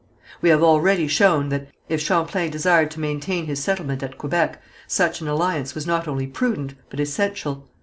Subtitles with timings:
[0.41, 5.21] We have already shown that if Champlain desired to maintain his settlement at Quebec, such
[5.21, 7.67] an alliance was not only prudent, but essential.